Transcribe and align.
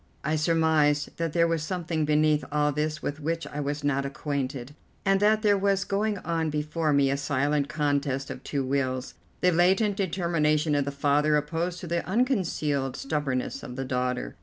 I 0.23 0.35
surmised 0.35 1.15
that 1.17 1.33
there 1.33 1.47
was 1.47 1.61
something 1.61 2.05
beneath 2.05 2.43
all 2.51 2.71
this 2.71 3.03
with 3.03 3.19
which 3.19 3.45
I 3.45 3.59
was 3.59 3.83
not 3.83 4.03
acquainted, 4.03 4.73
and 5.05 5.19
that 5.19 5.43
there 5.43 5.59
was 5.59 5.83
going 5.83 6.17
on 6.25 6.49
before 6.49 6.91
me 6.91 7.11
a 7.11 7.17
silent 7.17 7.69
contest 7.69 8.31
of 8.31 8.43
two 8.43 8.63
wills, 8.65 9.13
the 9.41 9.51
latent 9.51 9.97
determination 9.97 10.73
of 10.73 10.85
the 10.85 10.91
father 10.91 11.35
opposed 11.37 11.81
to 11.81 11.87
the 11.87 12.03
unconcealed 12.07 12.95
stubbornness 12.95 13.61
of 13.61 13.75
the 13.75 13.85
daughter. 13.85 14.35